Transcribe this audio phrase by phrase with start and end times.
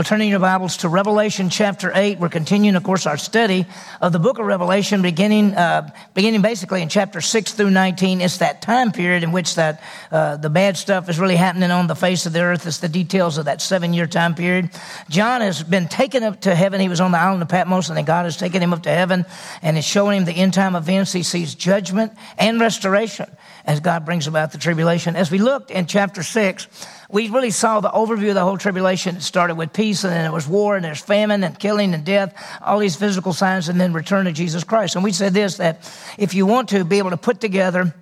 [0.00, 2.20] We're turning your Bibles to Revelation chapter 8.
[2.20, 3.66] We're continuing, of course, our study
[4.00, 8.22] of the book of Revelation, beginning, uh, beginning basically in chapter 6 through 19.
[8.22, 11.86] It's that time period in which that, uh, the bad stuff is really happening on
[11.86, 12.66] the face of the earth.
[12.66, 14.70] It's the details of that seven year time period.
[15.10, 16.80] John has been taken up to heaven.
[16.80, 18.90] He was on the island of Patmos, and then God has taken him up to
[18.90, 19.26] heaven
[19.60, 21.12] and is showing him the end time events.
[21.12, 23.26] He sees judgment and restoration
[23.66, 25.14] as God brings about the tribulation.
[25.14, 26.68] As we looked in chapter 6,
[27.12, 29.16] we really saw the overview of the whole tribulation.
[29.16, 32.04] It started with peace, and then it was war, and there's famine, and killing, and
[32.04, 34.94] death, all these physical signs, and then return to Jesus Christ.
[34.94, 37.94] And we said this that if you want to be able to put together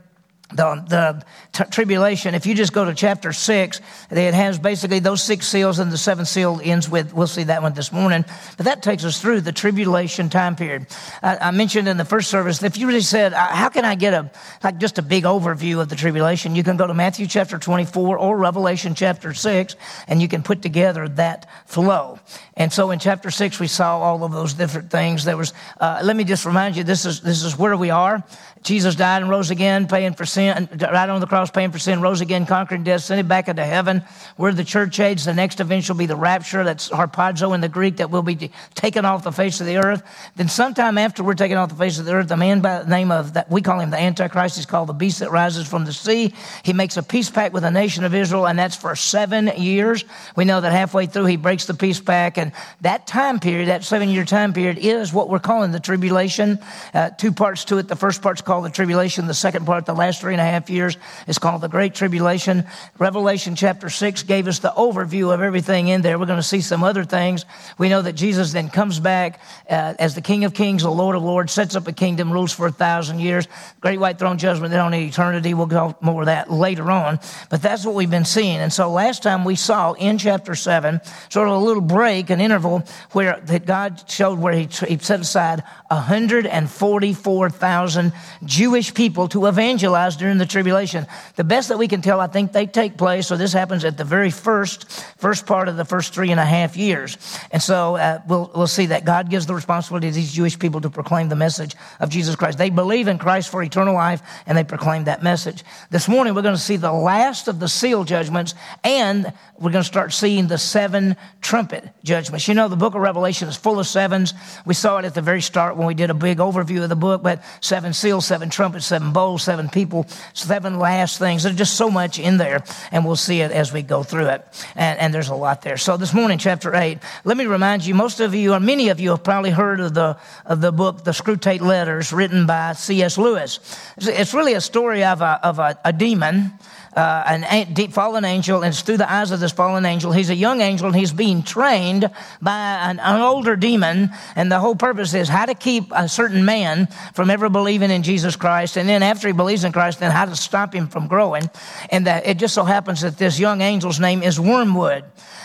[0.51, 5.23] the, the t- tribulation, if you just go to chapter six, it has basically those
[5.23, 8.25] six seals and the seventh seal ends with, we'll see that one this morning.
[8.57, 10.87] But that takes us through the tribulation time period.
[11.23, 14.15] I, I mentioned in the first service, if you really said, how can I get
[14.15, 14.31] a,
[14.65, 16.57] like just a big overview of the tribulation?
[16.57, 19.77] You can go to Matthew chapter 24 or Revelation chapter six
[20.07, 22.21] and you can put together that flow.
[22.57, 25.25] And so in chapter six, we saw all of those different things.
[25.25, 28.25] There was, uh, let me just remind you, this is, this is where we are.
[28.63, 32.01] Jesus died and rose again, paying for sin, right on the cross, paying for sin,
[32.01, 34.03] rose again, conquering death, sent it back into heaven.
[34.37, 35.25] We're the church age.
[35.25, 36.65] The next event shall be the rapture.
[36.65, 40.03] That's harpazo in the Greek that will be taken off the face of the earth.
[40.37, 42.91] Then sometime after we're taken off the face of the earth, the man by the
[42.91, 44.57] name of that, we call him the Antichrist.
[44.57, 46.35] He's called the beast that rises from the sea.
[46.65, 50.05] He makes a peace pact with the nation of Israel, and that's for seven years.
[50.37, 53.85] We know that halfway through he breaks the peace pact, and that time period, that
[53.85, 56.59] seven year time period, is what we're calling the tribulation.
[56.93, 57.89] Uh, two parts to it.
[57.89, 59.27] The first part's called the tribulation.
[59.27, 60.97] The second part, the last three and a half years,
[61.27, 62.65] is called the Great Tribulation.
[62.99, 66.19] Revelation chapter 6 gave us the overview of everything in there.
[66.19, 67.45] We're going to see some other things.
[67.77, 69.39] We know that Jesus then comes back
[69.69, 72.51] uh, as the King of Kings, the Lord of Lords, sets up a kingdom, rules
[72.51, 73.47] for a thousand years.
[73.83, 75.53] Great white throne judgment, then on eternity.
[75.53, 77.21] We'll go more of that later on.
[77.51, 78.57] But that's what we've been seeing.
[78.57, 82.41] And so last time we saw in chapter 7, sort of a little break, an
[82.41, 82.83] interval
[83.13, 88.13] where that God showed where he, he set aside 144,000
[88.45, 91.07] Jewish people to evangelize during the tribulation.
[91.37, 93.97] The best that we can tell, I think they take place, so this happens at
[93.97, 97.17] the very first, first part of the first three and a half years.
[97.51, 100.81] And so uh, we'll, we'll see that God gives the responsibility to these Jewish people
[100.83, 102.59] to proclaim the message of Jesus Christ.
[102.59, 105.65] They believe in Christ for eternal life, and they proclaim that message.
[105.91, 108.55] This morning, we're going to see the last of the seal judgments,
[108.85, 112.47] and we're going to start seeing the seven trumpet judgments.
[112.47, 114.35] You know, the book of Revelation is full of sevens.
[114.65, 116.97] We saw it at the very start when we did a big overview of the
[116.97, 121.43] book, but seven seals, seven trumpets, seven bowls, seven people, seven last things.
[121.43, 122.63] There's just so much in there,
[122.93, 124.67] and we'll see it as we go through it.
[124.77, 125.79] And, and there's a lot there.
[125.79, 129.01] So this morning, chapter 8, let me remind you, most of you, or many of
[129.01, 133.19] you, have probably heard of the, of the book, The Screwtape Letters, written by C.S.
[133.19, 133.59] Lewis.
[133.97, 136.53] It's really a story of a, of a, a demon
[136.99, 140.11] uh, an deep fallen angel, and it's through the eyes of this fallen angel.
[140.11, 142.11] He's a young angel, and he's being trained
[142.43, 144.11] by an, an, older demon.
[144.35, 148.03] And the whole purpose is how to keep a certain man from ever believing in
[148.03, 151.07] Jesus Christ, and then after he believes in Christ, then how to stop him from
[151.07, 151.49] growing.
[151.91, 155.05] And that it just so happens that this young angel's name is Wormwood.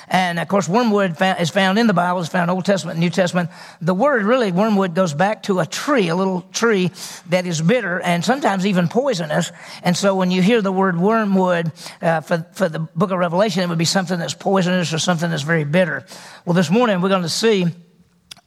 [0.09, 3.49] And of course, wormwood is found in the Bible, it's found Old Testament, New Testament.
[3.81, 6.91] The word really, wormwood, goes back to a tree, a little tree
[7.29, 9.51] that is bitter and sometimes even poisonous.
[9.81, 13.63] And so when you hear the word wormwood uh, for, for the book of Revelation,
[13.63, 16.05] it would be something that's poisonous or something that's very bitter.
[16.45, 17.67] Well, this morning we're going to see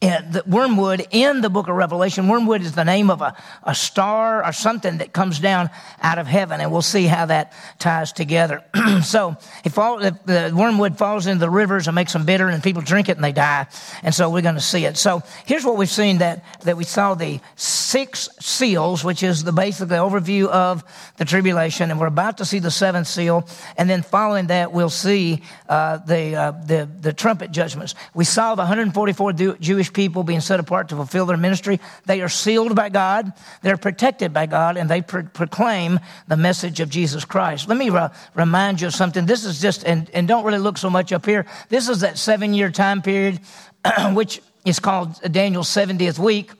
[0.01, 2.29] the wormwood in the book of Revelation.
[2.29, 5.71] Wormwood is the name of a, a star or something that comes down
[6.03, 8.63] out of heaven, and we'll see how that ties together.
[9.03, 12.83] so, if, if, the wormwood falls into the rivers and makes them bitter, and people
[12.83, 13.67] drink it and they die,
[14.03, 14.99] and so we're going to see it.
[14.99, 19.53] So, here's what we've seen that that we saw the six seals, which is the
[19.53, 20.85] basically overview of
[21.17, 23.49] the tribulation, and we're about to see the seventh seal,
[23.79, 27.95] and then following that, we'll see uh, the, uh, the the trumpet judgments.
[28.13, 31.81] We saw the 144 Jewish Jewish people being set apart to fulfill their ministry.
[32.07, 33.33] They are sealed by God,
[33.63, 37.69] they're protected by God, and they pro- proclaim the message of Jesus Christ.
[37.69, 39.27] Let me re- remind you of something.
[39.27, 41.47] This is just, and, and don't really look so much up here.
[41.69, 43.41] This is that seven year time period,
[44.13, 46.51] which is called Daniel's 70th week.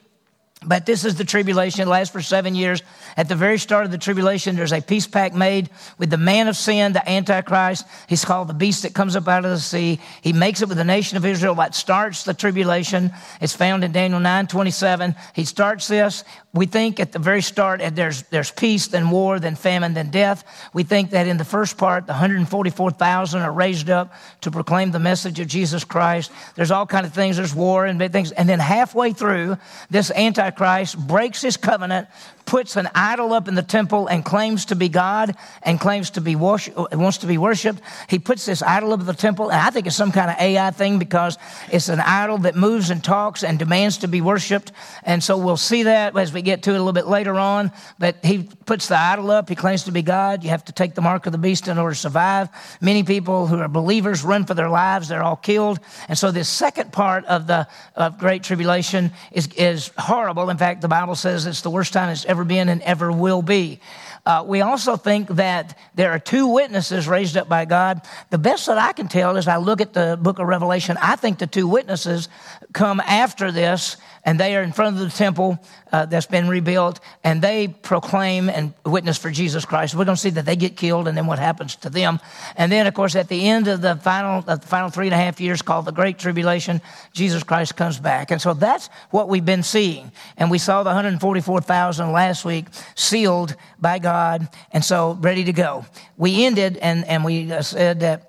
[0.67, 1.81] But this is the tribulation.
[1.81, 2.83] It lasts for seven years.
[3.15, 6.49] At the very start of the tribulation, there's a peace pact made with the man
[6.49, 7.87] of sin, the Antichrist.
[8.07, 9.99] He's called the beast that comes up out of the sea.
[10.21, 11.55] He makes it with the nation of Israel.
[11.55, 13.11] That starts the tribulation.
[13.39, 15.15] It's found in Daniel 9 27.
[15.33, 16.25] He starts this.
[16.53, 20.43] We think at the very start there's, there's peace, then war, then famine, then death.
[20.73, 24.99] We think that in the first part, the 144,000 are raised up to proclaim the
[24.99, 26.31] message of Jesus Christ.
[26.55, 27.37] There's all kind of things.
[27.37, 28.31] There's war and big things.
[28.31, 29.57] And then halfway through,
[29.89, 32.07] this Antichrist Antichrist breaks his covenant,
[32.45, 36.21] puts an idol up in the temple and claims to be God and claims to
[36.21, 37.81] be worship, wants to be worshiped.
[38.07, 40.37] He puts this idol up in the temple, and I think it's some kind of
[40.39, 41.37] AI thing because
[41.69, 44.71] it's an idol that moves and talks and demands to be worshiped.
[45.03, 47.71] And so we'll see that as we get to it a little bit later on.
[47.99, 49.49] But he puts the idol up.
[49.49, 50.43] He claims to be God.
[50.43, 52.49] You have to take the mark of the beast in order to survive.
[52.79, 55.09] Many people who are believers run for their lives.
[55.09, 55.79] They're all killed.
[56.07, 60.36] And so this second part of the of Great Tribulation is, is horrible.
[60.49, 63.41] In fact, the Bible says it's the worst time it's ever been and ever will
[63.41, 63.79] be.
[64.25, 68.01] Uh, we also think that there are two witnesses raised up by God.
[68.29, 71.15] The best that I can tell is I look at the book of Revelation, I
[71.15, 72.29] think the two witnesses
[72.73, 73.97] come after this
[74.27, 75.57] and they are in front of the temple
[75.93, 79.95] uh, that's been rebuilt, and they proclaim and witness for Jesus Christ.
[79.95, 82.19] We're going to see that they get killed, and then what happens to them.
[82.57, 85.17] And then, of course, at the end of the final, the final three and a
[85.17, 86.81] half years, called the Great Tribulation,
[87.13, 90.11] Jesus Christ comes back, and so that's what we've been seeing.
[90.35, 92.65] And we saw the 144,000 last week
[92.95, 95.85] sealed by God, and so ready to go.
[96.17, 98.26] We ended, and and we uh, said that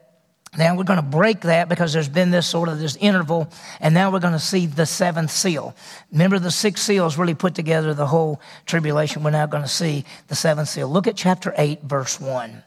[0.56, 3.50] now we're going to break that because there's been this sort of this interval,
[3.80, 5.74] and now we're going to see the seventh seal.
[6.10, 9.22] Remember, the six seals really put together the whole tribulation.
[9.22, 10.88] We're now going to see the seventh seal.
[10.88, 12.62] Look at chapter 8, verse 1.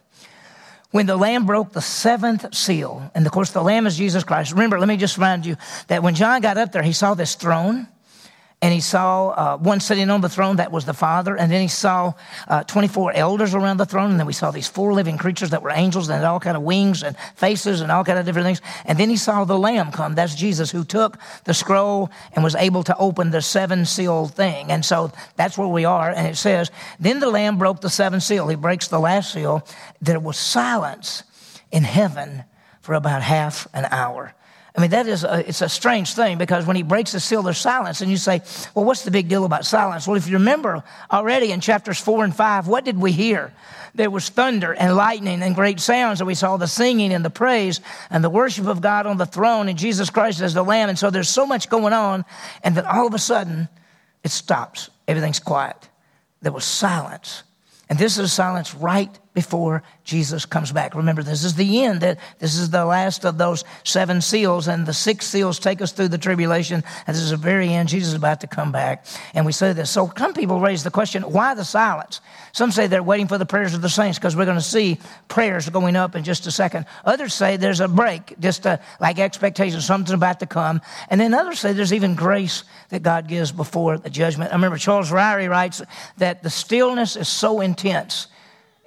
[0.91, 4.51] When the Lamb broke the seventh seal, and of course the Lamb is Jesus Christ.
[4.51, 5.55] Remember, let me just remind you
[5.87, 7.87] that when John got up there, he saw this throne
[8.63, 11.61] and he saw uh, one sitting on the throne that was the father and then
[11.61, 12.13] he saw
[12.47, 15.63] uh, 24 elders around the throne and then we saw these four living creatures that
[15.63, 18.45] were angels and had all kind of wings and faces and all kind of different
[18.45, 18.61] things.
[18.85, 22.55] And then he saw the lamb come that's jesus who took the scroll and was
[22.55, 24.71] able to open the seven seal thing.
[24.71, 26.69] And so that's where we are and it says
[26.99, 28.47] then the lamb broke the seven seal.
[28.47, 29.65] He breaks the last seal.
[30.01, 31.23] There was silence
[31.71, 32.43] in heaven
[32.81, 34.35] for about half an hour
[34.75, 37.43] I mean, that is a, it's a strange thing because when he breaks the seal,
[37.43, 37.99] there's silence.
[38.01, 38.41] And you say,
[38.73, 40.07] well, what's the big deal about silence?
[40.07, 43.53] Well, if you remember already in chapters four and five, what did we hear?
[43.95, 47.29] There was thunder and lightning and great sounds, and we saw the singing and the
[47.29, 50.87] praise and the worship of God on the throne and Jesus Christ as the Lamb.
[50.87, 52.23] And so there's so much going on,
[52.63, 53.67] and then all of a sudden,
[54.23, 54.89] it stops.
[55.07, 55.89] Everything's quiet.
[56.41, 57.43] There was silence.
[57.89, 60.93] And this is silence right before Jesus comes back.
[60.93, 62.01] Remember, this is the end.
[62.01, 66.09] This is the last of those seven seals, and the six seals take us through
[66.09, 66.83] the tribulation.
[67.07, 67.89] And this is the very end.
[67.89, 69.05] Jesus is about to come back.
[69.33, 69.89] And we say this.
[69.89, 72.19] So some people raise the question, why the silence?
[72.51, 74.99] Some say they're waiting for the prayers of the saints because we're going to see
[75.29, 76.85] prayers going up in just a second.
[77.05, 80.81] Others say there's a break, just a, like expectation, something's about to come.
[81.09, 84.51] And then others say there's even grace that God gives before the judgment.
[84.51, 85.81] I remember Charles Ryrie writes
[86.17, 88.27] that the stillness is so intense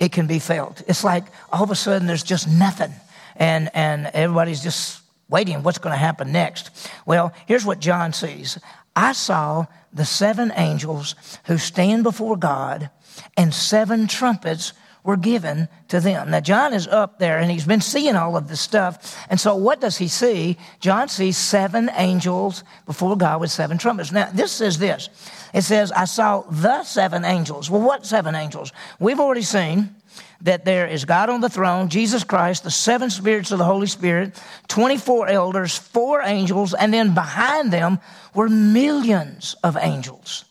[0.04, 0.82] it can be felt.
[0.86, 2.92] It's like all of a sudden there's just nothing,
[3.36, 6.70] and, and everybody's just waiting what's going to happen next.
[7.06, 8.58] Well, here's what John sees
[8.94, 11.14] I saw the seven angels
[11.46, 12.90] who stand before God,
[13.36, 14.72] and seven trumpets
[15.04, 16.30] were given to them.
[16.30, 19.16] Now, John is up there and he's been seeing all of this stuff.
[19.28, 20.56] And so, what does he see?
[20.80, 24.10] John sees seven angels before God with seven trumpets.
[24.10, 25.10] Now, this says this
[25.52, 27.70] it says, I saw the seven angels.
[27.70, 28.72] Well, what seven angels?
[28.98, 29.94] We've already seen
[30.40, 33.86] that there is God on the throne, Jesus Christ, the seven spirits of the Holy
[33.86, 37.98] Spirit, 24 elders, four angels, and then behind them
[38.34, 40.44] were millions of angels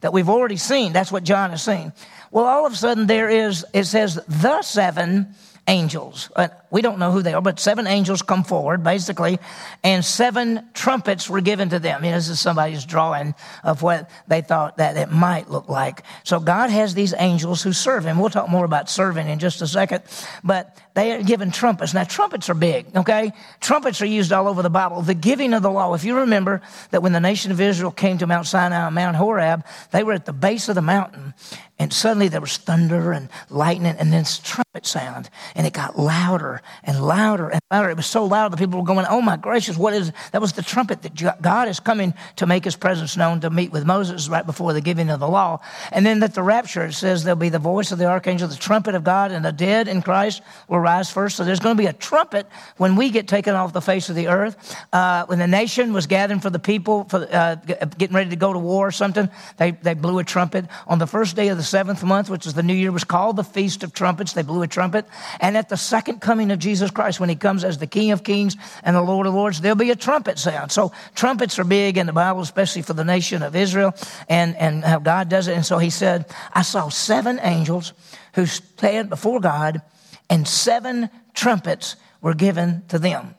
[0.00, 0.92] that we've already seen.
[0.92, 1.92] That's what John is seeing.
[2.30, 5.34] Well, all of a sudden there is, it says, the seven
[5.66, 6.30] angels.
[6.36, 9.38] Uh, we don't know who they are, but seven angels come forward, basically,
[9.82, 12.02] and seven trumpets were given to them.
[12.02, 13.34] This is somebody's drawing
[13.64, 16.02] of what they thought that it might look like.
[16.24, 18.18] So God has these angels who serve him.
[18.18, 20.02] We'll talk more about serving in just a second,
[20.44, 21.94] but they are given trumpets.
[21.94, 23.32] Now, trumpets are big, okay?
[23.60, 25.02] Trumpets are used all over the Bible.
[25.02, 25.94] The giving of the law.
[25.94, 29.16] If you remember that when the nation of Israel came to Mount Sinai and Mount
[29.16, 31.34] Horeb, they were at the base of the mountain,
[31.78, 36.59] and suddenly there was thunder and lightning, and then trumpet sound, and it got louder
[36.84, 37.90] and louder and louder.
[37.90, 40.52] It was so loud that people were going, "Oh my gracious, what is?" That was
[40.52, 44.28] the trumpet that God is coming to make His presence known to meet with Moses
[44.28, 45.60] right before the giving of the law.
[45.92, 48.56] And then at the rapture, it says there'll be the voice of the archangel, the
[48.56, 51.36] trumpet of God, and the dead in Christ will rise first.
[51.36, 54.16] So there's going to be a trumpet when we get taken off the face of
[54.16, 54.76] the earth.
[54.92, 57.56] Uh, when the nation was gathering for the people, for uh,
[57.98, 61.06] getting ready to go to war or something, they they blew a trumpet on the
[61.06, 63.82] first day of the seventh month, which is the new year, was called the Feast
[63.82, 64.32] of Trumpets.
[64.32, 65.06] They blew a trumpet.
[65.40, 68.24] And at the second coming of Jesus Christ, when he comes as the King of
[68.24, 70.72] Kings and the Lord of Lords, there'll be a trumpet sound.
[70.72, 73.94] So trumpets are big in the Bible, especially for the nation of Israel
[74.28, 75.56] and, and how God does it.
[75.56, 77.92] And so he said, I saw seven angels
[78.34, 79.82] who stand before God,
[80.28, 83.34] and seven trumpets were given to them.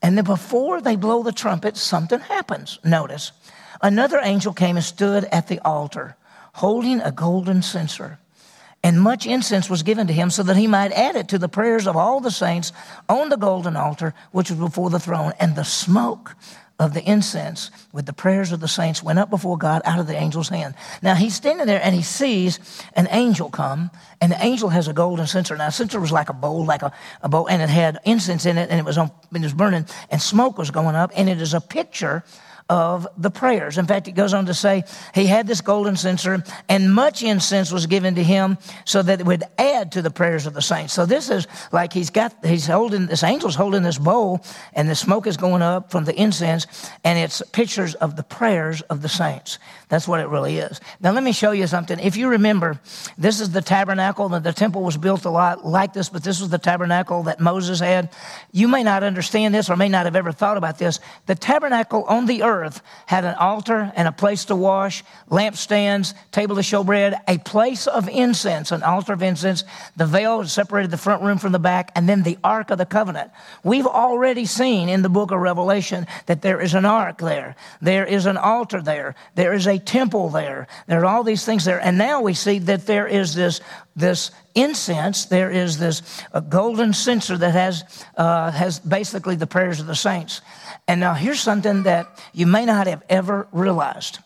[0.00, 2.78] And then before they blow the trumpet, something happens.
[2.84, 3.32] Notice
[3.80, 6.16] Another angel came and stood at the altar,
[6.54, 8.18] holding a golden censer.
[8.82, 11.48] And much incense was given to him so that he might add it to the
[11.48, 12.72] prayers of all the saints
[13.08, 15.32] on the golden altar, which was before the throne.
[15.40, 16.36] And the smoke
[16.78, 20.06] of the incense with the prayers of the saints went up before God out of
[20.06, 20.74] the angel's hand.
[21.02, 22.60] Now he's standing there and he sees
[22.94, 25.56] an angel come, and the angel has a golden censer.
[25.56, 28.46] Now, the censer was like a bowl, like a, a bowl, and it had incense
[28.46, 31.28] in it, and it was on, it was burning, and smoke was going up, and
[31.28, 32.22] it is a picture
[32.68, 33.78] of the prayers.
[33.78, 34.84] In fact, it goes on to say
[35.14, 39.26] he had this golden censer and much incense was given to him so that it
[39.26, 40.92] would add to the prayers of the saints.
[40.92, 44.44] So this is like he's got, he's holding, this angel's holding this bowl
[44.74, 46.66] and the smoke is going up from the incense
[47.04, 49.58] and it's pictures of the prayers of the saints.
[49.88, 50.80] That's what it really is.
[51.00, 51.98] Now let me show you something.
[51.98, 52.80] If you remember,
[53.16, 56.40] this is the tabernacle that the temple was built a lot like this, but this
[56.40, 58.10] was the tabernacle that Moses had.
[58.52, 61.00] You may not understand this or may not have ever thought about this.
[61.26, 66.14] The tabernacle on the earth earth had an altar and a place to wash, lampstands,
[66.32, 69.64] table to show bread, a place of incense, an altar of incense.
[69.96, 72.86] The veil separated the front room from the back, and then the Ark of the
[72.86, 73.30] Covenant.
[73.64, 77.56] We've already seen in the book of Revelation that there is an ark there.
[77.80, 79.14] There is an altar there.
[79.34, 80.66] There is a temple there.
[80.86, 81.80] There are all these things there.
[81.80, 83.60] And now we see that there is this
[83.98, 87.84] this incense, there is this uh, golden censer that has,
[88.16, 90.40] uh, has basically the prayers of the saints.
[90.86, 94.20] And now here's something that you may not have ever realized.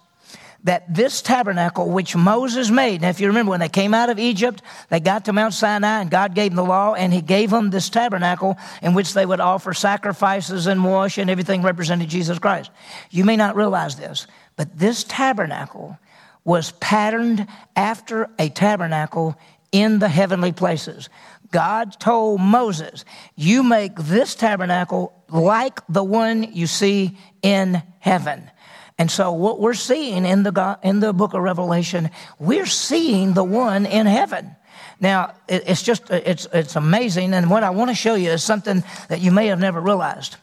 [0.65, 4.21] That this tabernacle which Moses made, now if you remember when they came out of
[4.21, 7.51] Egypt, they got to Mount Sinai and God gave them the law and he gave
[7.51, 12.39] them this tabernacle in which they would offer sacrifices and wash and everything represented Jesus
[12.39, 12.71] Christ.
[13.11, 15.99] You may not realize this, but this tabernacle
[16.45, 19.39] was patterned after a tabernacle
[19.71, 21.09] in the heavenly places.
[21.51, 23.05] God told Moses,
[23.37, 28.51] You make this tabernacle like the one you see in heaven.
[28.99, 33.45] And so, what we're seeing in the, in the book of Revelation, we're seeing the
[33.45, 34.57] one in heaven.
[35.01, 37.35] Now, it's just, it's, it's amazing.
[37.35, 40.37] And what I want to show you is something that you may have never realized.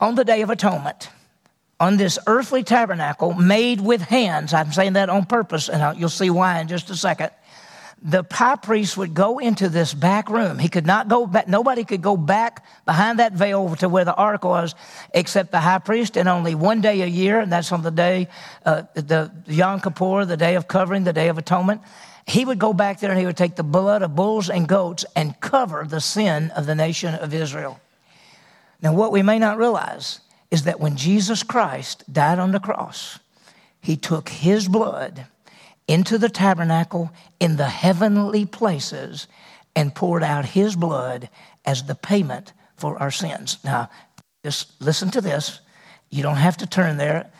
[0.00, 1.08] On the Day of Atonement,
[1.82, 6.30] on this earthly tabernacle made with hands, I'm saying that on purpose, and you'll see
[6.30, 7.30] why in just a second
[8.04, 10.58] the high priest would go into this back room.
[10.58, 14.14] He could not go back, nobody could go back behind that veil to where the
[14.14, 14.74] ark was
[15.14, 18.28] except the high priest, and only one day a year, and that's on the day,
[18.64, 21.80] uh, the Yom Kippur, the day of covering, the day of atonement.
[22.26, 25.04] He would go back there and he would take the blood of bulls and goats
[25.16, 27.80] and cover the sin of the nation of Israel.
[28.80, 30.20] Now, what we may not realize
[30.52, 33.18] is that when Jesus Christ died on the cross,
[33.80, 35.26] he took his blood
[35.88, 39.26] into the tabernacle in the heavenly places
[39.74, 41.30] and poured out his blood
[41.64, 43.56] as the payment for our sins.
[43.64, 43.88] Now,
[44.44, 45.60] just listen to this.
[46.10, 47.32] You don't have to turn there.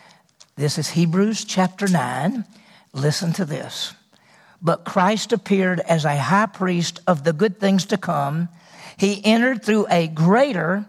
[0.57, 2.47] This is Hebrews chapter 9.
[2.95, 3.93] Listen to this.
[4.63, 8.49] But Christ appeared as a high priest of the good things to come.
[8.97, 10.87] He entered through a greater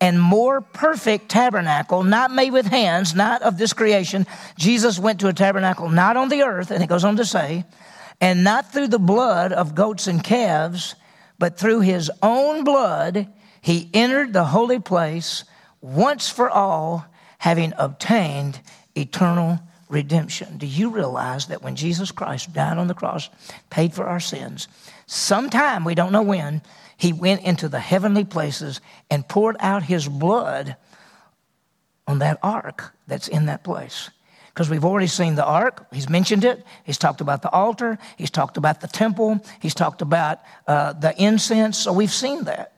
[0.00, 4.26] and more perfect tabernacle, not made with hands, not of this creation.
[4.58, 7.64] Jesus went to a tabernacle not on the earth, and it goes on to say,
[8.20, 10.94] and not through the blood of goats and calves,
[11.38, 13.28] but through his own blood,
[13.60, 15.44] he entered the holy place
[15.80, 17.06] once for all,
[17.38, 18.60] having obtained
[18.94, 20.58] eternal redemption.
[20.58, 23.28] Do you realize that when Jesus Christ died on the cross,
[23.70, 24.68] paid for our sins,
[25.06, 26.62] sometime, we don't know when,
[26.96, 30.76] he went into the heavenly places and poured out his blood
[32.06, 34.10] on that ark that's in that place.
[34.48, 36.64] Because we've already seen the ark, he's mentioned it.
[36.84, 41.14] He's talked about the altar, he's talked about the temple, he's talked about uh, the
[41.22, 41.76] incense.
[41.76, 42.72] So we've seen that.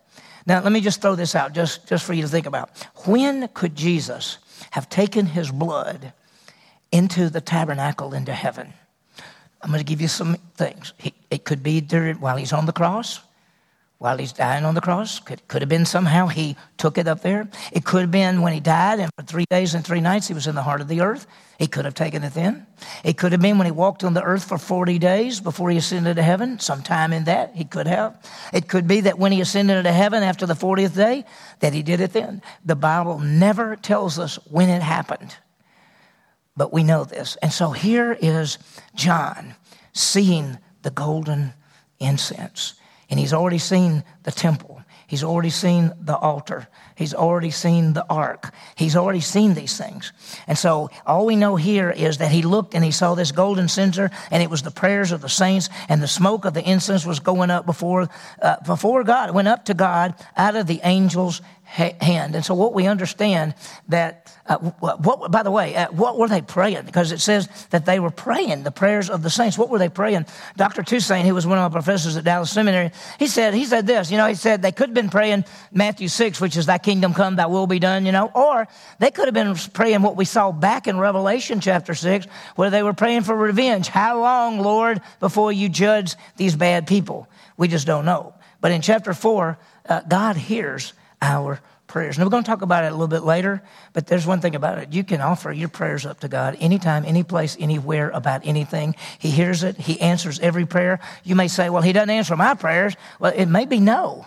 [0.45, 2.71] Now, let me just throw this out just, just for you to think about.
[3.05, 4.39] When could Jesus
[4.73, 6.13] have taken his blood
[6.91, 8.73] into the tabernacle into heaven?
[9.63, 10.95] I'm going to give you some things.
[11.31, 13.21] it could be during, while he's on the cross
[13.99, 15.19] while he's dying on the cross.
[15.19, 17.49] Could, could have been somehow he took it up there.
[17.73, 20.35] It could have been when he died, and for three days and three nights he
[20.35, 21.27] was in the heart of the earth.
[21.59, 22.67] He could have taken it then.
[23.03, 25.77] It could have been when he walked on the earth for 40 days before he
[25.77, 26.61] ascended to heaven.
[26.61, 28.25] Sometime in that, he could have.
[28.53, 31.25] It could be that when he ascended to heaven after the 40th day,
[31.59, 32.41] that he did it then.
[32.65, 35.35] The Bible never tells us when it happened,
[36.57, 37.37] but we know this.
[37.43, 38.59] And so here is
[38.95, 39.57] John
[39.93, 41.55] seeing the golden
[41.99, 42.75] incense.
[43.11, 44.79] And he's already seen the temple.
[45.09, 46.69] He's already seen the altar.
[46.95, 48.53] He's already seen the ark.
[48.77, 50.13] He's already seen these things.
[50.47, 53.69] And so all we know here is that he looked and he saw this golden
[53.69, 57.07] censer and it was the prayers of the saints and the smoke of the incense
[57.07, 58.11] was going up before,
[58.43, 59.31] uh, before God.
[59.31, 62.35] It went up to God out of the angel's hand.
[62.35, 63.55] And so what we understand
[63.89, 66.87] that, uh, what, by the way, uh, what were they praying?
[66.87, 69.59] Because it says that they were praying the prayers of the saints.
[69.59, 70.25] What were they praying?
[70.57, 70.83] Dr.
[70.83, 74.11] Toussaint, who was one of my professors at Dallas Seminary, he said, he said this,
[74.11, 77.13] you know, he said they could have been praying Matthew 6, which is thy kingdom
[77.13, 78.67] come, thy will be done, you know, or
[78.99, 82.83] they could have been praying what we saw back in Revelation chapter 6, where they
[82.83, 83.89] were praying for revenge.
[83.89, 87.29] How long, Lord, before you judge these bad people?
[87.59, 88.35] We just don't know.
[88.61, 89.59] But in chapter 4,
[89.89, 92.17] uh, God hears our prayers.
[92.17, 93.63] And we're going to talk about it a little bit later,
[93.95, 94.93] but there's one thing about it.
[94.93, 98.95] You can offer your prayers up to God anytime, any place, anywhere about anything.
[99.19, 99.77] He hears it.
[99.77, 101.01] He answers every prayer.
[101.25, 102.95] You may say, well, he doesn't answer my prayers.
[103.19, 104.27] Well, it may be no.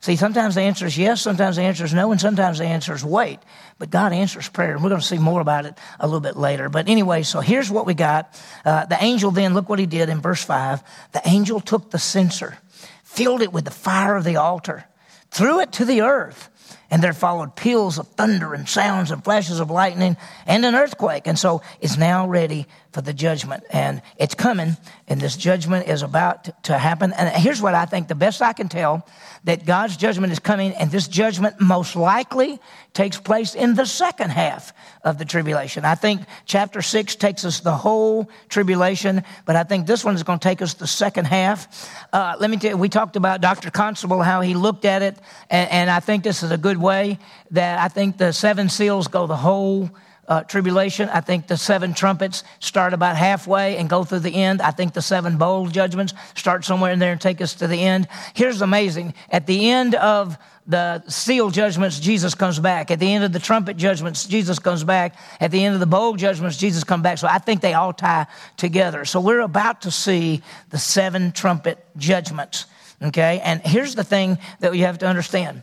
[0.00, 2.92] See, sometimes the answer is yes, sometimes the answer is no, and sometimes the answer
[2.92, 3.38] is wait.
[3.78, 6.36] But God answers prayer, and we're going to see more about it a little bit
[6.36, 6.68] later.
[6.68, 8.38] But anyway, so here's what we got.
[8.64, 10.82] Uh, the angel then, look what he did in verse 5.
[11.12, 12.58] The angel took the censer,
[13.04, 14.84] filled it with the fire of the altar
[15.36, 16.50] threw it to the earth.
[16.90, 20.16] And there followed peals of thunder and sounds and flashes of lightning
[20.46, 21.26] and an earthquake.
[21.26, 22.66] And so it's now ready
[22.96, 23.62] for the judgment.
[23.70, 24.74] And it's coming,
[25.06, 27.12] and this judgment is about to happen.
[27.12, 29.06] And here's what I think the best I can tell
[29.44, 32.58] that God's judgment is coming, and this judgment most likely
[32.94, 34.72] takes place in the second half
[35.04, 35.84] of the tribulation.
[35.84, 40.22] I think chapter six takes us the whole tribulation, but I think this one is
[40.22, 41.68] going to take us the second half.
[42.14, 43.70] Uh, let me tell you, we talked about Dr.
[43.70, 45.18] Constable, how he looked at it,
[45.50, 47.18] and, and I think this is a good way
[47.50, 49.90] that I think the seven seals go the whole
[50.28, 51.08] uh, tribulation.
[51.08, 54.60] I think the seven trumpets start about halfway and go through the end.
[54.60, 57.80] I think the seven bowl judgments start somewhere in there and take us to the
[57.80, 58.08] end.
[58.34, 59.14] Here's amazing.
[59.30, 62.90] At the end of the seal judgments, Jesus comes back.
[62.90, 65.16] At the end of the trumpet judgments, Jesus comes back.
[65.40, 67.18] At the end of the bowl judgments, Jesus comes back.
[67.18, 69.04] So I think they all tie together.
[69.04, 72.66] So we're about to see the seven trumpet judgments.
[73.00, 73.40] Okay.
[73.44, 75.62] And here's the thing that you have to understand.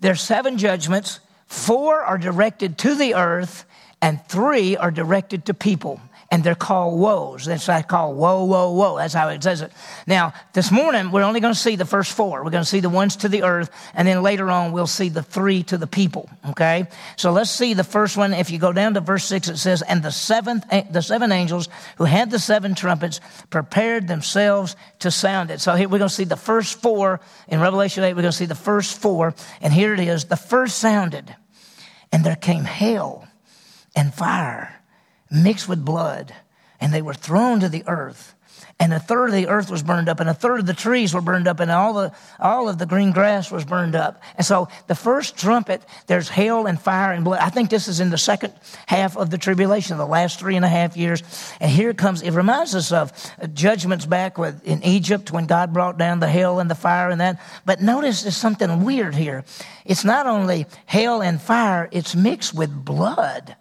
[0.00, 1.20] There's seven judgments.
[1.46, 3.64] Four are directed to the earth
[4.00, 6.00] and three are directed to people
[6.30, 7.46] and they're called woes.
[7.46, 8.98] That's what I call woe, woe, woe.
[8.98, 9.72] That's how it says it.
[10.06, 12.44] Now, this morning, we're only going to see the first four.
[12.44, 15.08] We're going to see the ones to the earth, and then later on, we'll see
[15.08, 16.28] the three to the people.
[16.50, 16.86] Okay?
[17.16, 18.34] So let's see the first one.
[18.34, 21.68] If you go down to verse six, it says, And the seventh, the seven angels
[21.96, 25.60] who had the seven trumpets prepared themselves to sound it.
[25.60, 27.20] So here we're going to see the first four.
[27.48, 29.34] In Revelation 8, we're going to see the first four.
[29.62, 30.26] And here it is.
[30.26, 31.34] The first sounded,
[32.12, 33.26] and there came hail
[33.96, 34.77] and fire
[35.30, 36.34] mixed with blood,
[36.80, 38.34] and they were thrown to the earth.
[38.80, 41.12] And a third of the earth was burned up, and a third of the trees
[41.12, 44.22] were burned up, and all, the, all of the green grass was burned up.
[44.36, 47.40] And so the first trumpet, there's hail and fire and blood.
[47.40, 48.52] I think this is in the second
[48.86, 51.24] half of the tribulation, the last three and a half years.
[51.60, 52.22] And here comes.
[52.22, 53.12] It reminds us of
[53.52, 57.20] judgments back with, in Egypt when God brought down the hail and the fire and
[57.20, 57.40] that.
[57.64, 59.44] But notice there's something weird here.
[59.84, 63.56] It's not only hail and fire, it's mixed with blood.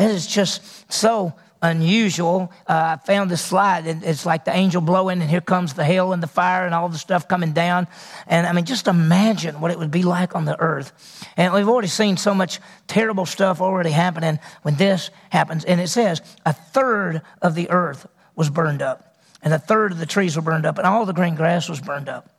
[0.00, 2.50] It is just so unusual.
[2.66, 5.84] Uh, I found this slide, and it's like the angel blowing, and here comes the
[5.84, 7.86] hail and the fire and all the stuff coming down.
[8.26, 11.26] And I mean, just imagine what it would be like on the earth.
[11.36, 15.66] And we've already seen so much terrible stuff already happening when this happens.
[15.66, 19.98] And it says a third of the earth was burned up, and a third of
[19.98, 22.30] the trees were burned up, and all the green grass was burned up.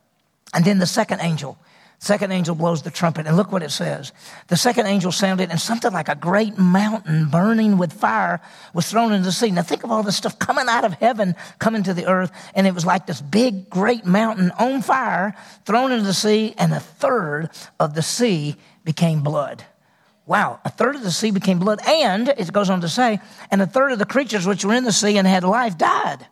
[0.52, 1.58] And then the second angel
[2.02, 4.10] Second angel blows the trumpet, and look what it says.
[4.48, 8.40] The second angel sounded, and something like a great mountain burning with fire
[8.74, 9.52] was thrown into the sea.
[9.52, 12.66] Now, think of all this stuff coming out of heaven, coming to the earth, and
[12.66, 16.80] it was like this big, great mountain on fire thrown into the sea, and a
[16.80, 19.64] third of the sea became blood.
[20.26, 23.20] Wow, a third of the sea became blood, and it goes on to say,
[23.52, 26.26] and a third of the creatures which were in the sea and had life died,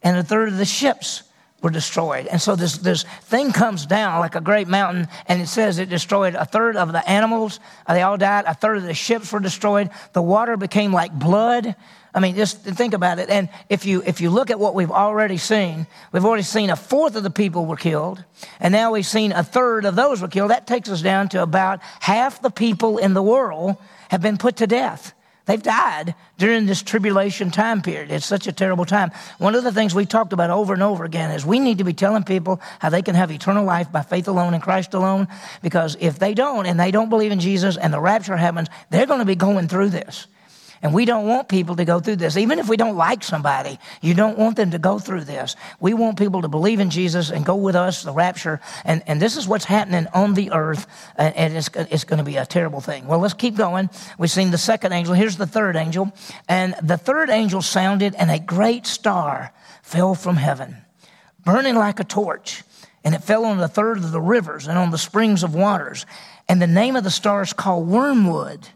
[0.00, 1.24] and a third of the ships
[1.62, 2.26] were destroyed.
[2.26, 5.88] And so this, this thing comes down like a great mountain, and it says it
[5.88, 7.60] destroyed a third of the animals.
[7.88, 8.44] They all died.
[8.46, 9.90] A third of the ships were destroyed.
[10.12, 11.74] The water became like blood.
[12.14, 13.30] I mean, just think about it.
[13.30, 16.76] And if you, if you look at what we've already seen, we've already seen a
[16.76, 18.22] fourth of the people were killed,
[18.60, 20.50] and now we've seen a third of those were killed.
[20.50, 23.76] That takes us down to about half the people in the world
[24.10, 25.14] have been put to death.
[25.44, 28.12] They've died during this tribulation time period.
[28.12, 29.10] It's such a terrible time.
[29.38, 31.84] One of the things we talked about over and over again is we need to
[31.84, 35.26] be telling people how they can have eternal life by faith alone in Christ alone.
[35.60, 39.06] Because if they don't and they don't believe in Jesus and the rapture happens, they're
[39.06, 40.28] going to be going through this.
[40.82, 42.36] And we don't want people to go through this.
[42.36, 45.54] Even if we don't like somebody, you don't want them to go through this.
[45.78, 48.60] We want people to believe in Jesus and go with us, the rapture.
[48.84, 50.88] And, and this is what's happening on the earth.
[51.16, 53.06] And it's, it's going to be a terrible thing.
[53.06, 53.90] Well, let's keep going.
[54.18, 55.14] We've seen the second angel.
[55.14, 56.12] Here's the third angel.
[56.48, 60.78] And the third angel sounded, and a great star fell from heaven,
[61.44, 62.64] burning like a torch.
[63.04, 66.06] And it fell on the third of the rivers and on the springs of waters.
[66.48, 68.68] And the name of the star is called Wormwood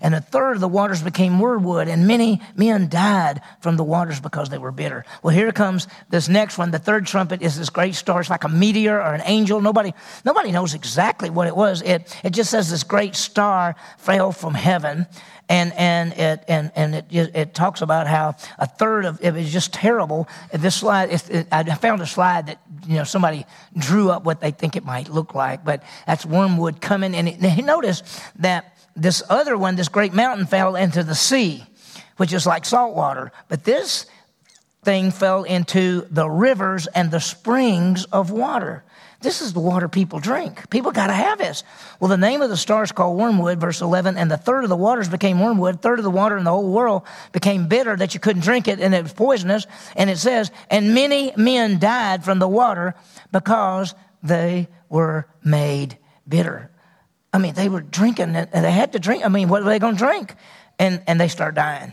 [0.00, 4.20] and a third of the waters became wormwood, and many men died from the waters
[4.20, 5.04] because they were bitter.
[5.22, 6.70] Well, here comes this next one.
[6.70, 8.20] The third trumpet is this great star.
[8.20, 9.60] It's like a meteor or an angel.
[9.60, 11.82] Nobody, nobody knows exactly what it was.
[11.82, 15.06] It, it just says this great star fell from heaven.
[15.46, 19.52] And, and, it, and, and it, it talks about how a third of it was
[19.52, 20.26] just terrible.
[20.52, 23.44] This slide, it, I found a slide that, you know, somebody
[23.76, 27.14] drew up what they think it might look like, but that's wormwood coming.
[27.14, 28.02] And it, notice
[28.36, 31.64] that this other one, this great mountain, fell into the sea,
[32.16, 33.32] which is like salt water.
[33.48, 34.06] But this
[34.84, 38.84] thing fell into the rivers and the springs of water.
[39.24, 40.68] This is the water people drink.
[40.68, 41.64] People got to have this.
[41.98, 44.70] Well, the name of the star is called wormwood, verse 11, and the third of
[44.70, 45.80] the waters became wormwood.
[45.80, 48.80] Third of the water in the whole world became bitter that you couldn't drink it,
[48.80, 49.66] and it was poisonous.
[49.96, 52.94] And it says, and many men died from the water
[53.32, 55.96] because they were made
[56.28, 56.70] bitter.
[57.34, 59.24] I mean, they were drinking and they had to drink.
[59.24, 60.36] I mean, what were they going to drink?
[60.78, 61.92] And, and they start dying.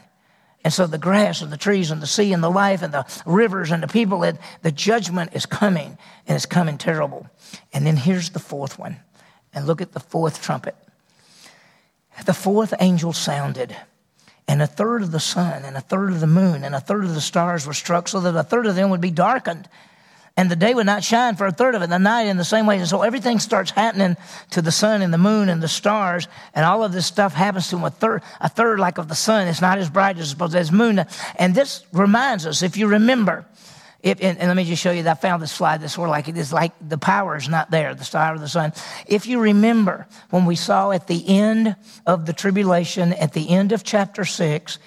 [0.64, 3.06] And so the grass and the trees and the sea and the life and the
[3.26, 7.28] rivers and the people, it, the judgment is coming and it's coming terrible.
[7.74, 8.98] And then here's the fourth one.
[9.52, 10.76] And look at the fourth trumpet.
[12.24, 13.76] The fourth angel sounded,
[14.48, 17.04] and a third of the sun and a third of the moon and a third
[17.04, 19.68] of the stars were struck so that a third of them would be darkened
[20.42, 22.36] and the day would not shine for a third of it, and the night in
[22.36, 22.80] the same way.
[22.80, 24.18] And so everything starts happening
[24.50, 27.70] to the sun and the moon and the stars, and all of this stuff happens
[27.70, 27.86] to.
[27.86, 29.48] A third, a third like of the sun.
[29.48, 31.06] It's not as bright as supposed as moon.
[31.36, 33.46] And this reminds us, if you remember,
[34.02, 36.10] if, and, and, let me just show you that I found this slide that's sort
[36.10, 38.74] like it is like the power is not there, the star of the sun.
[39.06, 41.76] If you remember when we saw at the end
[42.08, 44.80] of the tribulation, at the end of chapter six,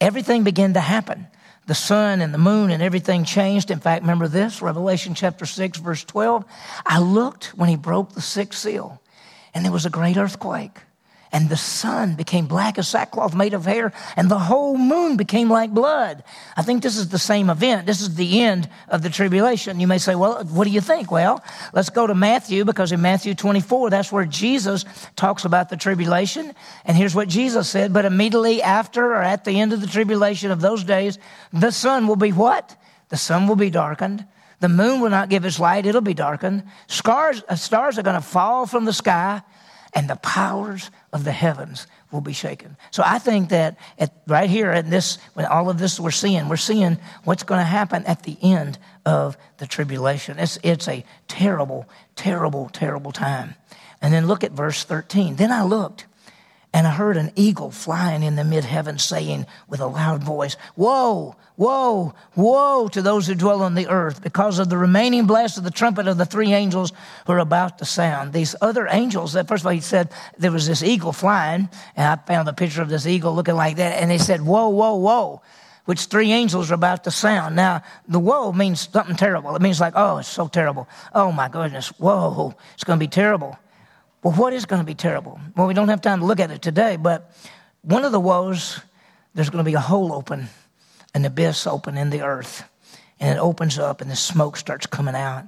[0.00, 1.26] everything began to happen
[1.66, 3.70] the sun and the moon and everything changed.
[3.70, 6.44] In fact, remember this Revelation chapter 6, verse 12.
[6.84, 9.00] I looked when he broke the sixth seal,
[9.54, 10.78] and there was a great earthquake
[11.32, 15.48] and the sun became black as sackcloth made of hair, and the whole moon became
[15.48, 16.22] like blood.
[16.56, 17.86] I think this is the same event.
[17.86, 19.80] This is the end of the tribulation.
[19.80, 21.10] You may say, well, what do you think?
[21.10, 21.42] Well,
[21.72, 24.84] let's go to Matthew, because in Matthew 24, that's where Jesus
[25.16, 26.52] talks about the tribulation.
[26.84, 30.50] And here's what Jesus said But immediately after or at the end of the tribulation
[30.50, 31.18] of those days,
[31.50, 32.76] the sun will be what?
[33.08, 34.26] The sun will be darkened.
[34.60, 36.62] The moon will not give its light, it'll be darkened.
[36.86, 39.42] Stars, uh, stars are going to fall from the sky
[39.94, 42.76] and the powers of the heavens will be shaken.
[42.90, 46.48] So I think that at, right here in this, when all of this we're seeing,
[46.48, 50.38] we're seeing what's going to happen at the end of the tribulation.
[50.38, 53.54] It's, it's a terrible, terrible, terrible time.
[54.00, 55.36] And then look at verse 13.
[55.36, 56.06] Then I looked
[56.74, 60.56] and I heard an eagle flying in the mid heavens saying with a loud voice,
[60.74, 65.58] Woe, woe, woe to those who dwell on the earth because of the remaining blast
[65.58, 66.92] of the trumpet of the three angels
[67.26, 68.32] who are about to sound.
[68.32, 72.06] These other angels, that first of all, he said there was this eagle flying, and
[72.06, 74.96] I found a picture of this eagle looking like that, and he said, Whoa, whoa,
[74.96, 75.42] whoa
[75.84, 77.56] which three angels are about to sound.
[77.56, 79.56] Now, the woe means something terrible.
[79.56, 80.88] It means like, oh, it's so terrible.
[81.12, 83.58] Oh my goodness, whoa, it's going to be terrible.
[84.22, 85.40] Well, what is going to be terrible?
[85.56, 87.34] Well, we don't have time to look at it today, but
[87.82, 88.80] one of the woes,
[89.34, 90.48] there's going to be a hole open,
[91.12, 92.62] an abyss open in the earth,
[93.18, 95.46] and it opens up, and the smoke starts coming out.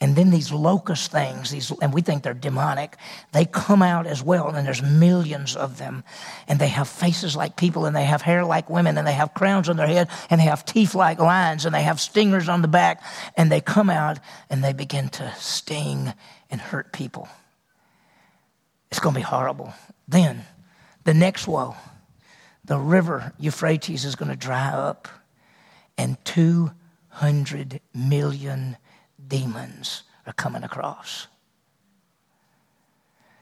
[0.00, 2.96] And then these locust things, these, and we think they're demonic,
[3.32, 6.04] they come out as well, and there's millions of them.
[6.46, 9.34] And they have faces like people, and they have hair like women, and they have
[9.34, 12.62] crowns on their head, and they have teeth like lions, and they have stingers on
[12.62, 13.02] the back,
[13.36, 14.18] and they come out
[14.48, 16.14] and they begin to sting
[16.48, 17.28] and hurt people.
[18.98, 19.72] It's going to be horrible.
[20.08, 20.44] Then,
[21.04, 21.76] the next woe
[22.64, 25.06] the river Euphrates is going to dry up,
[25.96, 28.76] and 200 million
[29.28, 31.28] demons are coming across.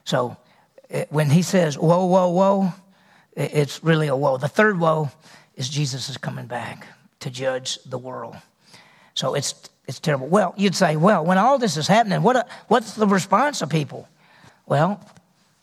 [0.03, 0.37] So,
[0.91, 2.73] eh, when he says, Whoa, whoa, whoa,
[3.35, 4.37] it's really a woe.
[4.37, 5.09] The third woe
[5.55, 6.85] is Jesus is coming back
[7.21, 8.35] to judge the world.
[9.15, 9.55] So, it's,
[9.87, 10.27] it's terrible.
[10.27, 14.07] Well, you'd say, Well, when all this is happening, what, what's the response of people?
[14.67, 15.01] Well,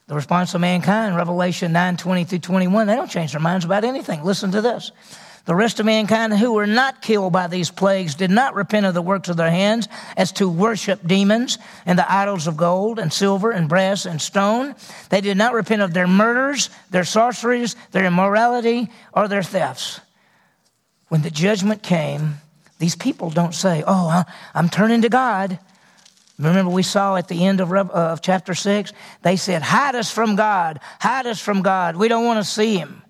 [0.06, 3.84] the response of mankind, Revelation 9 20 through 21, they don't change their minds about
[3.84, 4.22] anything.
[4.22, 4.92] Listen to this.
[5.46, 8.94] The rest of mankind who were not killed by these plagues did not repent of
[8.94, 13.12] the works of their hands as to worship demons and the idols of gold and
[13.12, 14.74] silver and brass and stone.
[15.10, 20.00] They did not repent of their murders, their sorceries, their immorality, or their thefts.
[21.08, 22.36] When the judgment came,
[22.78, 25.58] these people don't say, Oh, I'm turning to God.
[26.38, 28.92] Remember, we saw at the end of, uh, of chapter 6,
[29.22, 31.96] they said, Hide us from God, hide us from God.
[31.96, 33.02] We don't want to see him.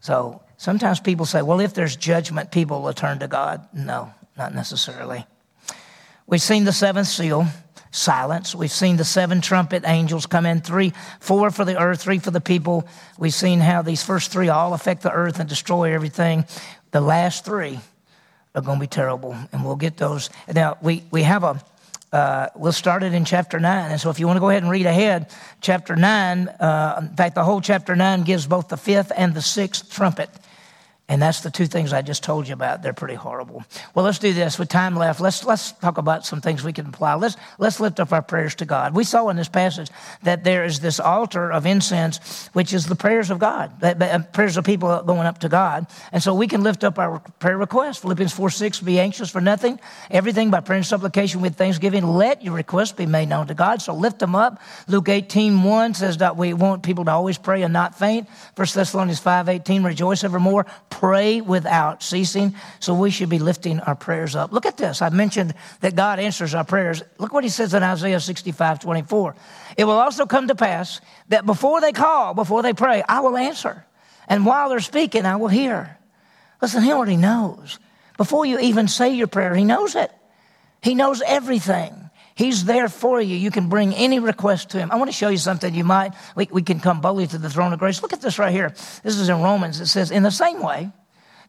[0.00, 3.66] So sometimes people say, Well, if there's judgment, people will turn to God.
[3.72, 5.24] No, not necessarily.
[6.26, 7.46] We've seen the seventh seal,
[7.90, 8.54] silence.
[8.54, 12.32] We've seen the seven trumpet angels come in, three, four for the earth, three for
[12.32, 12.86] the people.
[13.16, 16.44] We've seen how these first three all affect the earth and destroy everything.
[16.90, 17.80] The last three
[18.56, 20.30] are going to be terrible, and we'll get those.
[20.52, 21.62] Now, we, we have a,
[22.12, 23.90] uh, we'll start it in chapter 9.
[23.92, 27.16] And so if you want to go ahead and read ahead, chapter 9, uh, in
[27.16, 30.30] fact, the whole chapter 9 gives both the fifth and the sixth trumpet.
[31.08, 32.82] And that's the two things I just told you about.
[32.82, 33.62] They're pretty horrible.
[33.94, 35.20] Well, let's do this with time left.
[35.20, 37.14] Let's, let's talk about some things we can apply.
[37.14, 38.92] Let's, let's lift up our prayers to God.
[38.92, 39.88] We saw in this passage
[40.24, 44.18] that there is this altar of incense, which is the prayers of God, that, uh,
[44.32, 45.86] prayers of people going up to God.
[46.10, 47.98] And so we can lift up our prayer requests.
[47.98, 49.78] Philippians 4 6, be anxious for nothing,
[50.10, 52.04] everything by prayer and supplication with thanksgiving.
[52.04, 53.80] Let your requests be made known to God.
[53.80, 54.60] So lift them up.
[54.88, 58.28] Luke 18 1 says that we want people to always pray and not faint.
[58.56, 60.66] 1 Thessalonians 5 18, rejoice evermore
[60.98, 62.54] pray without ceasing.
[62.80, 64.52] So we should be lifting our prayers up.
[64.52, 65.02] Look at this.
[65.02, 67.02] I mentioned that God answers our prayers.
[67.18, 69.36] Look what he says in Isaiah 65 24.
[69.76, 73.36] It will also come to pass that before they call, before they pray, I will
[73.36, 73.84] answer.
[74.26, 75.98] And while they're speaking, I will hear.
[76.62, 77.78] Listen, he already knows.
[78.16, 80.10] Before you even say your prayer, he knows it.
[80.82, 82.05] He knows everything.
[82.36, 83.34] He's there for you.
[83.34, 84.92] You can bring any request to him.
[84.92, 87.48] I want to show you something you might, we, we can come boldly to the
[87.48, 88.02] throne of grace.
[88.02, 88.74] Look at this right here.
[89.02, 89.80] This is in Romans.
[89.80, 90.92] It says, in the same way,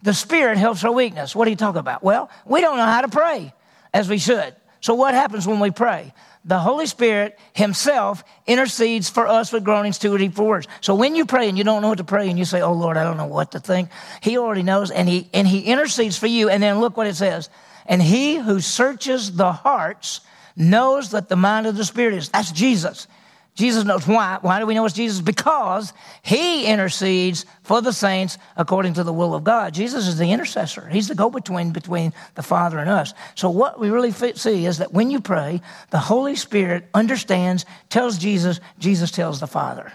[0.02, 1.36] the Spirit helps our weakness.
[1.36, 2.04] What do you talk about?
[2.04, 3.54] Well, we don't know how to pray
[3.94, 4.56] as we should.
[4.80, 6.14] So what happens when we pray?
[6.46, 10.68] The Holy Spirit Himself intercedes for us with groanings too deep for words.
[10.80, 12.72] So when you pray and you don't know what to pray and you say, Oh
[12.72, 13.90] Lord, I don't know what to think,
[14.22, 16.48] He already knows and He, and He intercedes for you.
[16.48, 17.50] And then look what it says.
[17.86, 20.22] And He who searches the hearts
[20.58, 22.30] knows that the mind of the Spirit is.
[22.30, 23.08] That's Jesus.
[23.56, 24.38] Jesus knows why.
[24.42, 25.20] Why do we know it's Jesus?
[25.20, 25.92] Because
[26.22, 29.74] he intercedes for the saints according to the will of God.
[29.74, 30.88] Jesus is the intercessor.
[30.88, 33.16] He's the go-between between the Father and us.
[33.34, 38.20] So what we really see is that when you pray, the Holy Spirit understands, tells
[38.20, 39.92] Jesus, Jesus tells the Father.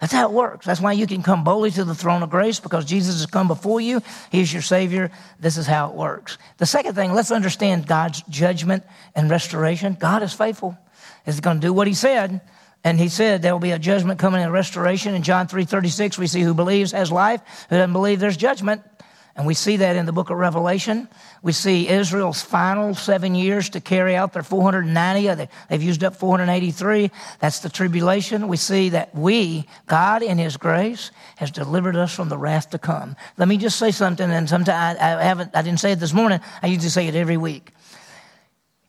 [0.00, 0.66] That's how it works.
[0.66, 3.48] That's why you can come boldly to the throne of grace because Jesus has come
[3.48, 4.02] before you.
[4.30, 5.10] He's your Savior.
[5.40, 6.36] This is how it works.
[6.58, 9.96] The second thing, let's understand God's judgment and restoration.
[9.98, 10.76] God is faithful.
[11.24, 12.42] He's going to do what He said.
[12.84, 15.14] And He said there will be a judgment coming in restoration.
[15.14, 18.82] In John 3 36, we see who believes has life, who doesn't believe there's judgment.
[19.36, 21.08] And we see that in the book of Revelation.
[21.42, 25.48] We see Israel's final seven years to carry out their 490.
[25.68, 27.10] They've used up 483.
[27.38, 28.48] That's the tribulation.
[28.48, 32.78] We see that we, God in His grace, has delivered us from the wrath to
[32.78, 33.14] come.
[33.36, 36.14] Let me just say something, and sometimes I, I haven't, I didn't say it this
[36.14, 36.40] morning.
[36.62, 37.72] I usually say it every week.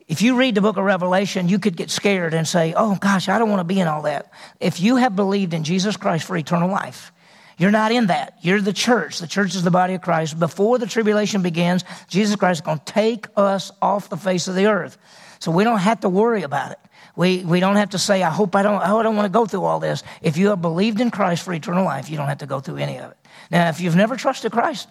[0.08, 3.28] If you read the book of Revelation, you could get scared and say, Oh gosh,
[3.28, 4.32] I don't want to be in all that.
[4.62, 7.12] If you have believed in Jesus Christ for eternal life,
[7.58, 8.38] you're not in that.
[8.42, 9.20] You're the church.
[9.20, 10.40] The church is the body of Christ.
[10.40, 14.56] Before the tribulation begins, Jesus Christ is going to take us off the face of
[14.56, 14.98] the earth.
[15.40, 16.80] So we don't have to worry about it.
[17.16, 19.48] We, we don't have to say, I hope I don't, I don't want to go
[19.48, 20.04] through all this.
[20.22, 22.78] If you have believed in Christ for eternal life, you don't have to go through
[22.78, 23.18] any of it.
[23.50, 24.88] Now, if you've never trusted Christ,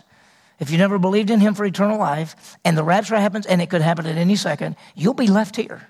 [0.59, 3.71] if you never believed in Him for eternal life, and the rapture happens, and it
[3.71, 5.87] could happen at any second, you'll be left here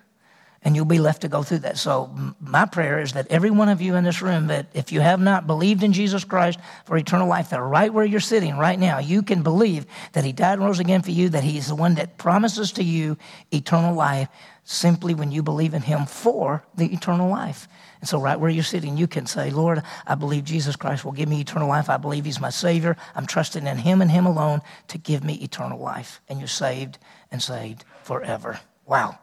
[0.66, 1.78] and you'll be left to go through that.
[1.78, 5.00] So, my prayer is that every one of you in this room, that if you
[5.00, 8.76] have not believed in Jesus Christ for eternal life, that right where you're sitting right
[8.76, 11.76] now, you can believe that He died and rose again for you, that He's the
[11.76, 13.16] one that promises to you
[13.52, 14.28] eternal life
[14.64, 17.68] simply when you believe in Him for the eternal life.
[18.00, 21.12] And so, right where you're sitting, you can say, Lord, I believe Jesus Christ will
[21.12, 21.88] give me eternal life.
[21.88, 22.96] I believe He's my Savior.
[23.14, 26.20] I'm trusting in Him and Him alone to give me eternal life.
[26.28, 26.98] And you're saved
[27.30, 28.58] and saved forever.
[28.84, 29.20] Wow.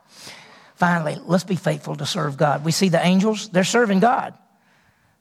[0.84, 2.66] Finally, let's be faithful to serve God.
[2.66, 4.34] We see the angels, they're serving God.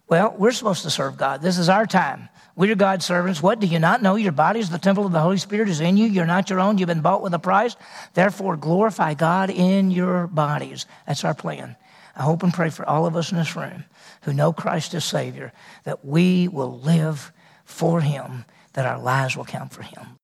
[0.08, 1.40] Well, we're supposed to serve God.
[1.40, 2.28] This is our time.
[2.56, 3.40] We're God's servants.
[3.40, 4.16] What do you not know?
[4.16, 6.06] Your body is the temple of the Holy Spirit is in you.
[6.06, 6.78] You're not your own.
[6.78, 7.76] You've been bought with a price.
[8.14, 10.86] Therefore, glorify God in your bodies.
[11.06, 11.76] That's our plan.
[12.16, 13.84] I hope and pray for all of us in this room
[14.22, 15.52] who know Christ as Savior
[15.84, 17.30] that we will live
[17.64, 20.18] for Him, that our lives will count for Him.